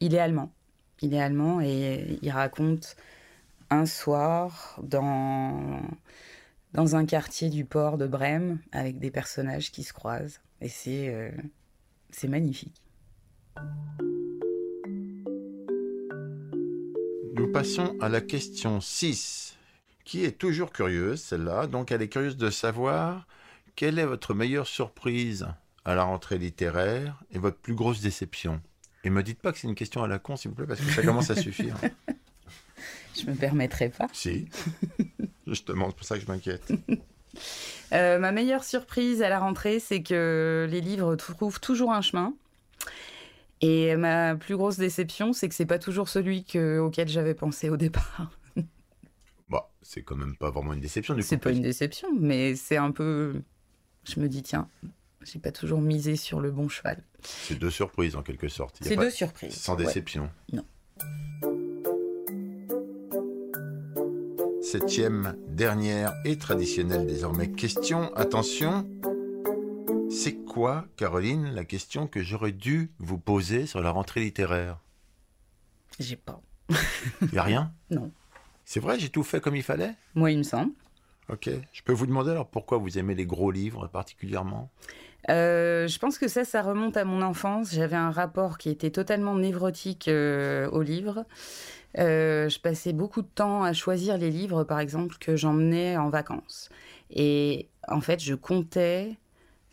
Il 0.00 0.14
est 0.14 0.20
allemand. 0.20 0.52
Il 1.00 1.14
est 1.14 1.20
allemand 1.20 1.60
et 1.60 2.18
il 2.22 2.30
raconte 2.30 2.96
un 3.70 3.86
soir 3.86 4.78
dans, 4.82 5.80
dans 6.74 6.94
un 6.94 7.04
quartier 7.06 7.48
du 7.48 7.64
port 7.64 7.98
de 7.98 8.06
Brême 8.06 8.60
avec 8.70 8.98
des 8.98 9.10
personnages 9.10 9.72
qui 9.72 9.82
se 9.82 9.92
croisent. 9.92 10.40
Et 10.60 10.68
c'est 10.68 11.32
c'est 12.12 12.28
magnifique. 12.28 12.82
Nous 17.34 17.50
passons 17.50 17.96
à 18.00 18.08
la 18.08 18.20
question 18.20 18.80
6, 18.80 19.56
qui 20.04 20.24
est 20.24 20.38
toujours 20.38 20.72
curieuse, 20.72 21.20
celle-là. 21.20 21.66
Donc 21.66 21.90
elle 21.90 22.02
est 22.02 22.08
curieuse 22.08 22.36
de 22.36 22.50
savoir 22.50 23.26
quelle 23.74 23.98
est 23.98 24.06
votre 24.06 24.34
meilleure 24.34 24.66
surprise 24.66 25.48
à 25.84 25.94
la 25.94 26.04
rentrée 26.04 26.38
littéraire 26.38 27.22
et 27.32 27.38
votre 27.38 27.58
plus 27.58 27.74
grosse 27.74 28.00
déception. 28.00 28.60
Et 29.04 29.10
me 29.10 29.22
dites 29.22 29.40
pas 29.40 29.52
que 29.52 29.58
c'est 29.58 29.66
une 29.66 29.74
question 29.74 30.04
à 30.04 30.08
la 30.08 30.18
con, 30.18 30.36
s'il 30.36 30.50
vous 30.50 30.56
plaît, 30.56 30.66
parce 30.66 30.80
que 30.80 30.92
ça 30.92 31.02
commence 31.02 31.30
à 31.30 31.36
suffire. 31.36 31.76
Je 33.14 33.26
me 33.26 33.34
permettrai 33.34 33.88
pas. 33.88 34.06
Si. 34.12 34.48
Justement, 35.46 35.88
c'est 35.90 35.96
pour 35.96 36.06
ça 36.06 36.16
que 36.16 36.22
je 36.22 36.28
m'inquiète. 36.28 36.72
Euh, 37.92 38.18
ma 38.18 38.32
meilleure 38.32 38.64
surprise 38.64 39.22
à 39.22 39.28
la 39.28 39.38
rentrée, 39.38 39.78
c'est 39.78 40.02
que 40.02 40.66
les 40.70 40.80
livres 40.80 41.14
trouvent 41.16 41.60
toujours 41.60 41.92
un 41.92 42.00
chemin. 42.00 42.34
Et 43.60 43.94
ma 43.96 44.34
plus 44.34 44.56
grosse 44.56 44.76
déception, 44.76 45.32
c'est 45.32 45.48
que 45.48 45.54
c'est 45.54 45.66
pas 45.66 45.78
toujours 45.78 46.08
celui 46.08 46.44
auquel 46.80 47.08
j'avais 47.08 47.34
pensé 47.34 47.68
au 47.68 47.76
départ. 47.76 48.30
Bah, 49.48 49.70
c'est 49.82 50.02
quand 50.02 50.16
même 50.16 50.34
pas 50.34 50.50
vraiment 50.50 50.72
une 50.72 50.80
déception 50.80 51.12
du 51.12 51.20
coup. 51.20 51.26
C'est 51.28 51.36
pas 51.36 51.50
une 51.50 51.60
déception, 51.60 52.08
mais 52.18 52.56
c'est 52.56 52.78
un 52.78 52.90
peu. 52.90 53.42
Je 54.04 54.18
me 54.18 54.26
dis, 54.26 54.42
tiens, 54.42 54.66
j'ai 55.24 55.38
pas 55.38 55.52
toujours 55.52 55.82
misé 55.82 56.16
sur 56.16 56.40
le 56.40 56.50
bon 56.50 56.70
cheval. 56.70 57.02
C'est 57.22 57.58
deux 57.58 57.70
surprises 57.70 58.16
en 58.16 58.22
quelque 58.22 58.48
sorte. 58.48 58.78
C'est 58.80 58.96
deux 58.96 59.10
surprises. 59.10 59.54
Sans 59.54 59.76
déception. 59.76 60.30
Non. 60.54 60.64
Septième, 64.72 65.36
dernière 65.48 66.14
et 66.24 66.38
traditionnelle 66.38 67.06
désormais 67.06 67.50
question. 67.50 68.10
Attention, 68.14 68.88
c'est 70.10 70.32
quoi, 70.32 70.86
Caroline, 70.96 71.52
la 71.52 71.66
question 71.66 72.06
que 72.06 72.22
j'aurais 72.22 72.52
dû 72.52 72.90
vous 72.98 73.18
poser 73.18 73.66
sur 73.66 73.82
la 73.82 73.90
rentrée 73.90 74.20
littéraire? 74.20 74.78
J'ai 76.00 76.16
pas. 76.16 76.40
Y 77.34 77.36
a 77.36 77.42
rien? 77.42 77.72
Non. 77.90 78.10
C'est 78.64 78.80
vrai, 78.80 78.98
j'ai 78.98 79.10
tout 79.10 79.22
fait 79.22 79.42
comme 79.42 79.56
il 79.56 79.62
fallait? 79.62 79.92
Moi, 80.14 80.30
il 80.30 80.38
me 80.38 80.42
semble. 80.42 80.72
Ok. 81.28 81.50
Je 81.74 81.82
peux 81.82 81.92
vous 81.92 82.06
demander 82.06 82.30
alors 82.30 82.48
pourquoi 82.48 82.78
vous 82.78 82.98
aimez 82.98 83.14
les 83.14 83.26
gros 83.26 83.50
livres 83.50 83.88
particulièrement? 83.88 84.70
Euh, 85.28 85.86
je 85.86 85.98
pense 85.98 86.18
que 86.18 86.28
ça, 86.28 86.46
ça 86.46 86.62
remonte 86.62 86.96
à 86.96 87.04
mon 87.04 87.20
enfance. 87.20 87.74
J'avais 87.74 87.96
un 87.96 88.10
rapport 88.10 88.56
qui 88.56 88.70
était 88.70 88.90
totalement 88.90 89.34
névrotique 89.34 90.08
euh, 90.08 90.70
aux 90.70 90.80
livres. 90.80 91.26
Euh, 91.98 92.48
je 92.48 92.58
passais 92.58 92.92
beaucoup 92.92 93.22
de 93.22 93.28
temps 93.28 93.62
à 93.64 93.72
choisir 93.72 94.18
les 94.18 94.30
livres, 94.30 94.64
par 94.64 94.80
exemple, 94.80 95.16
que 95.18 95.36
j'emmenais 95.36 95.96
en 95.96 96.08
vacances. 96.10 96.70
Et 97.10 97.68
en 97.88 98.00
fait, 98.00 98.20
je 98.20 98.34
comptais 98.34 99.16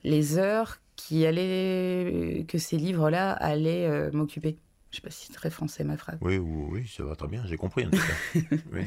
les 0.03 0.37
heures 0.37 0.79
qui 0.95 1.25
allaient, 1.25 2.45
que 2.47 2.57
ces 2.57 2.77
livres-là 2.77 3.31
allaient 3.31 3.87
euh, 3.87 4.11
m'occuper. 4.11 4.57
Je 4.91 4.97
sais 4.97 5.01
pas 5.01 5.11
si 5.11 5.27
c'est 5.27 5.33
très 5.33 5.49
français 5.49 5.83
ma 5.83 5.97
phrase. 5.97 6.17
Oui, 6.21 6.37
oui, 6.37 6.65
oui, 6.71 6.87
ça 6.87 7.03
va 7.03 7.15
très 7.15 7.27
bien, 7.27 7.43
j'ai 7.45 7.57
compris 7.57 7.85
en 7.85 7.91
tout 7.91 7.97
cas. 7.97 8.39
oui. 8.73 8.85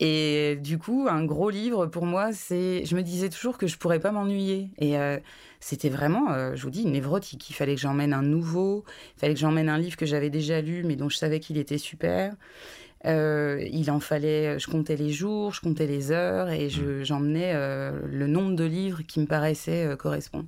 Et 0.00 0.56
du 0.56 0.78
coup, 0.78 1.06
un 1.08 1.24
gros 1.24 1.50
livre 1.50 1.86
pour 1.86 2.04
moi, 2.04 2.32
c'est. 2.32 2.84
Je 2.84 2.96
me 2.96 3.02
disais 3.02 3.28
toujours 3.28 3.58
que 3.58 3.66
je 3.66 3.78
pourrais 3.78 4.00
pas 4.00 4.10
m'ennuyer. 4.10 4.70
Et 4.78 4.98
euh, 4.98 5.18
c'était 5.60 5.88
vraiment, 5.88 6.32
euh, 6.32 6.56
je 6.56 6.62
vous 6.62 6.70
dis, 6.70 6.82
une 6.82 6.92
névrotique. 6.92 7.48
Il 7.48 7.52
fallait 7.52 7.74
que 7.74 7.80
j'emmène 7.80 8.12
un 8.12 8.22
nouveau, 8.22 8.84
il 9.16 9.20
fallait 9.20 9.34
que 9.34 9.40
j'emmène 9.40 9.68
un 9.68 9.78
livre 9.78 9.96
que 9.96 10.06
j'avais 10.06 10.30
déjà 10.30 10.60
lu, 10.60 10.82
mais 10.84 10.96
dont 10.96 11.08
je 11.08 11.16
savais 11.16 11.38
qu'il 11.38 11.58
était 11.58 11.78
super. 11.78 12.34
Euh, 13.06 13.62
il 13.70 13.90
en 13.90 14.00
fallait, 14.00 14.58
je 14.58 14.66
comptais 14.66 14.96
les 14.96 15.10
jours, 15.10 15.52
je 15.52 15.60
comptais 15.60 15.86
les 15.86 16.10
heures 16.10 16.48
et 16.48 16.68
mmh. 16.68 17.02
j'emmenais 17.02 17.54
le 17.54 18.26
nombre 18.26 18.56
de 18.56 18.64
livres 18.64 19.02
qui 19.02 19.20
me 19.20 19.26
paraissaient 19.26 19.96
correspondre. 19.98 20.46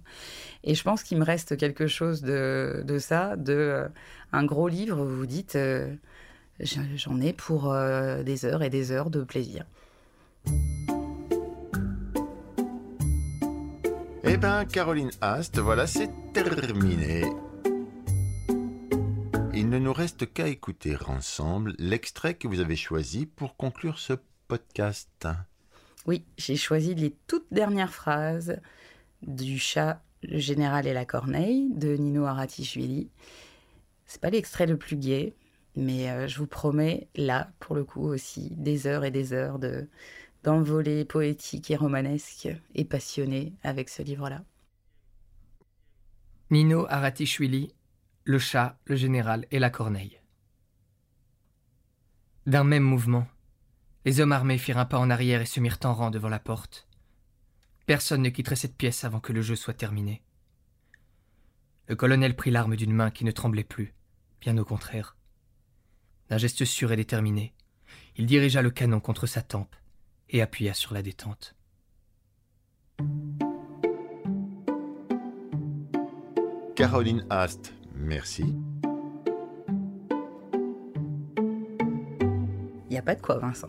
Et 0.64 0.74
je 0.74 0.82
pense 0.82 1.02
qu'il 1.02 1.18
me 1.18 1.24
reste 1.24 1.56
quelque 1.56 1.86
chose 1.86 2.22
de, 2.22 2.82
de 2.84 2.98
ça, 2.98 3.36
de 3.36 3.84
un 4.32 4.44
gros 4.44 4.68
livre. 4.68 4.96
Vous 5.04 5.16
vous 5.18 5.26
dites 5.26 5.56
j'en 6.60 7.20
ai 7.20 7.32
pour 7.32 7.72
euh, 7.72 8.22
des 8.22 8.44
heures 8.44 8.62
et 8.62 8.70
des 8.70 8.92
heures 8.92 9.10
de 9.10 9.22
plaisir. 9.22 9.64
Eh 14.24 14.36
ben, 14.36 14.64
Caroline 14.64 15.10
Ast, 15.20 15.58
voilà, 15.58 15.86
c'est 15.86 16.10
terminé. 16.32 17.24
Reste 19.96 20.30
qu'à 20.30 20.46
écouter 20.46 20.94
ensemble 21.06 21.74
l'extrait 21.78 22.35
que 22.35 22.46
vous 22.46 22.61
avez 22.61 22.76
choisi 22.76 23.24
pour 23.24 23.56
conclure 23.56 23.98
ce 23.98 24.12
podcast. 24.46 25.26
Oui, 26.04 26.22
j'ai 26.37 26.56
choisi 26.56 26.94
les 26.94 27.16
toutes 27.26 27.46
dernières 27.50 27.94
phrases 27.94 28.61
du 29.22 29.59
chat, 29.59 30.02
le 30.22 30.38
général 30.38 30.87
et 30.87 30.92
la 30.92 31.06
corneille 31.06 31.70
de 31.72 31.96
Nino 31.96 32.26
Aratichvili. 32.26 33.09
C'est 34.04 34.20
pas 34.20 34.28
l'extrait 34.28 34.66
le 34.66 34.76
plus 34.76 34.96
gai, 34.96 35.32
mais 35.76 36.11
euh, 36.11 36.28
je 36.28 36.40
vous 36.40 36.46
promets, 36.46 37.09
là, 37.14 37.50
pour 37.59 37.74
le 37.74 37.85
coup 37.85 38.02
aussi, 38.02 38.50
des 38.50 38.87
heures 38.87 39.06
et 39.06 39.11
des 39.11 39.32
heures 39.32 39.59
de 39.59 39.88
d'envolée 40.44 41.06
poétique 41.06 41.70
et 41.70 41.76
romanesque 41.76 42.50
et 42.74 42.85
passionnée 42.85 43.54
avec 43.62 43.88
ce 43.88 44.02
livre-là. 44.02 44.44
Nino 46.50 46.87
Aratichvili, 46.90 47.72
Le 48.28 48.40
chat, 48.40 48.76
le 48.86 48.96
général 48.96 49.46
et 49.52 49.60
la 49.60 49.70
corneille. 49.70 50.20
D'un 52.44 52.64
même 52.64 52.82
mouvement, 52.82 53.28
les 54.04 54.18
hommes 54.18 54.32
armés 54.32 54.58
firent 54.58 54.78
un 54.78 54.84
pas 54.84 54.98
en 54.98 55.10
arrière 55.10 55.40
et 55.40 55.46
se 55.46 55.60
mirent 55.60 55.78
en 55.84 55.94
rang 55.94 56.10
devant 56.10 56.28
la 56.28 56.40
porte. 56.40 56.88
Personne 57.86 58.22
ne 58.22 58.30
quitterait 58.30 58.56
cette 58.56 58.76
pièce 58.76 59.04
avant 59.04 59.20
que 59.20 59.32
le 59.32 59.42
jeu 59.42 59.54
soit 59.54 59.74
terminé. 59.74 60.24
Le 61.86 61.94
colonel 61.94 62.34
prit 62.34 62.50
l'arme 62.50 62.74
d'une 62.74 62.92
main 62.92 63.12
qui 63.12 63.24
ne 63.24 63.30
tremblait 63.30 63.62
plus, 63.62 63.94
bien 64.40 64.58
au 64.58 64.64
contraire. 64.64 65.16
D'un 66.28 66.38
geste 66.38 66.64
sûr 66.64 66.90
et 66.90 66.96
déterminé, 66.96 67.54
il 68.16 68.26
dirigea 68.26 68.60
le 68.60 68.72
canon 68.72 68.98
contre 68.98 69.28
sa 69.28 69.42
tempe 69.42 69.76
et 70.30 70.42
appuya 70.42 70.74
sur 70.74 70.94
la 70.94 71.02
détente. 71.02 71.54
Caroline 76.74 77.24
Ast, 77.30 77.72
merci. 77.96 78.54
Il 82.85 82.90
n'y 82.90 82.98
a 82.98 83.02
pas 83.02 83.14
de 83.14 83.20
quoi, 83.20 83.38
Vincent. 83.38 83.68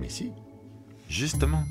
Mais 0.00 0.08
si, 0.08 0.32
justement. 1.08 1.62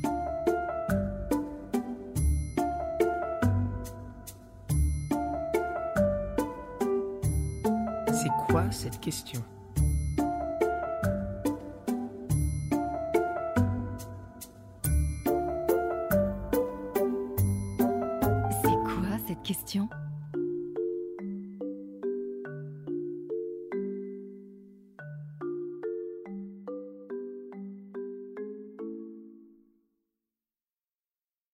cette 8.72 9.00
question? 9.00 9.44